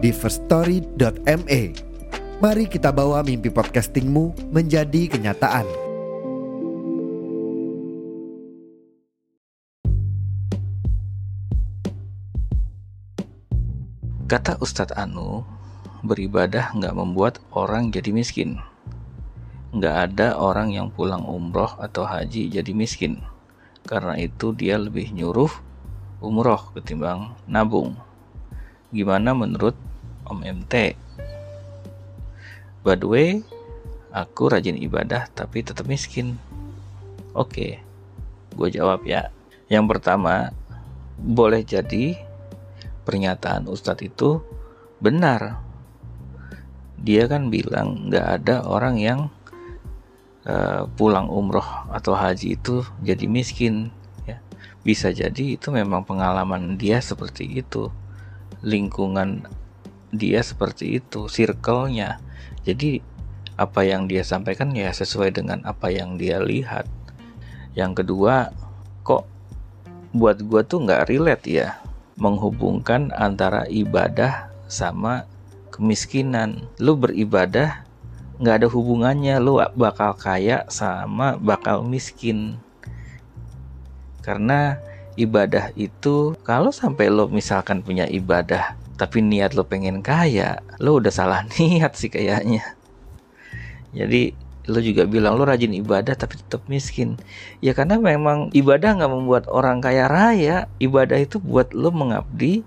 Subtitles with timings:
[0.00, 1.62] di firststory.me.
[2.40, 5.68] Mari kita bawa mimpi podcastingmu menjadi kenyataan.
[14.24, 15.44] Kata Ustadz Anu,
[16.00, 18.56] beribadah nggak membuat orang jadi miskin.
[19.76, 23.20] Nggak ada orang yang pulang umroh atau haji jadi miskin.
[23.84, 25.52] Karena itu dia lebih nyuruh
[26.24, 28.00] umroh ketimbang nabung.
[28.96, 29.89] Gimana menurut
[30.30, 30.94] Om MT?
[32.86, 33.28] By the way,
[34.14, 36.38] aku rajin ibadah tapi tetap miskin.
[37.34, 37.82] Oke,
[38.54, 39.34] gue jawab ya.
[39.66, 40.54] Yang pertama,
[41.18, 42.14] boleh jadi
[43.02, 44.38] pernyataan Ustadz itu
[45.02, 45.58] benar.
[47.00, 49.20] Dia kan bilang nggak ada orang yang
[50.46, 53.90] uh, pulang umroh atau haji itu jadi miskin.
[54.28, 54.38] Ya.
[54.86, 57.88] Bisa jadi itu memang pengalaman dia seperti itu,
[58.60, 59.48] lingkungan
[60.10, 62.18] dia seperti itu, circle-nya.
[62.66, 63.02] Jadi
[63.60, 66.86] apa yang dia sampaikan ya sesuai dengan apa yang dia lihat.
[67.78, 68.50] Yang kedua,
[69.06, 69.28] kok
[70.10, 71.78] buat gue tuh nggak relate ya
[72.20, 75.24] menghubungkan antara ibadah sama
[75.72, 76.68] kemiskinan.
[76.76, 77.86] Lu beribadah
[78.40, 82.60] nggak ada hubungannya lu bakal kaya sama bakal miskin.
[84.20, 84.76] Karena
[85.16, 91.08] ibadah itu kalau sampai lo misalkan punya ibadah tapi niat lo pengen kaya, lo udah
[91.08, 92.76] salah niat sih kayaknya.
[93.96, 94.36] Jadi
[94.68, 97.16] lo juga bilang lo rajin ibadah tapi tetap miskin.
[97.64, 100.68] Ya karena memang ibadah nggak membuat orang kaya raya.
[100.76, 102.60] Ibadah itu buat lo mengabdi,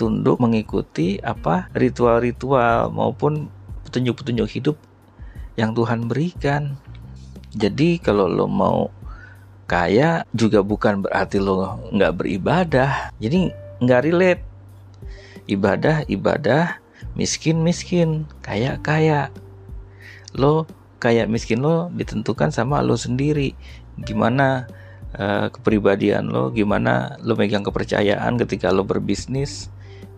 [0.00, 3.52] tunduk, mengikuti apa ritual-ritual maupun
[3.84, 4.76] petunjuk-petunjuk hidup
[5.60, 6.80] yang Tuhan berikan.
[7.52, 8.88] Jadi kalau lo mau
[9.68, 13.12] kaya juga bukan berarti lo nggak beribadah.
[13.20, 13.52] Jadi
[13.84, 14.53] nggak relate
[15.50, 16.80] ibadah ibadah
[17.14, 19.30] miskin miskin kaya kaya.
[20.34, 20.66] Lo
[20.98, 23.54] kaya miskin lo ditentukan sama lo sendiri.
[24.02, 24.66] Gimana
[25.14, 29.70] uh, kepribadian lo gimana lo megang kepercayaan ketika lo berbisnis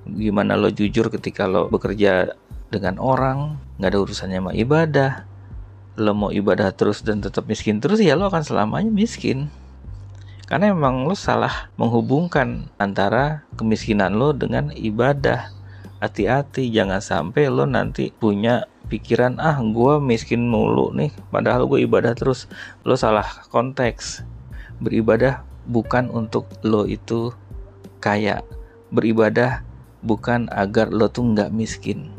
[0.06, 2.38] gimana lo jujur ketika lo bekerja
[2.70, 5.12] dengan orang nggak ada urusannya sama ibadah.
[5.96, 9.48] Lo mau ibadah terus dan tetap miskin terus ya lo akan selamanya miskin
[10.46, 15.50] karena memang lo salah menghubungkan antara kemiskinan lo dengan ibadah.
[15.98, 22.14] Hati-hati jangan sampai lo nanti punya pikiran ah gue miskin mulu nih padahal gue ibadah
[22.14, 22.46] terus.
[22.86, 24.22] Lo salah konteks.
[24.78, 27.34] Beribadah bukan untuk lo itu
[27.98, 28.40] kaya.
[28.94, 29.66] Beribadah
[30.06, 32.15] bukan agar lo tuh nggak miskin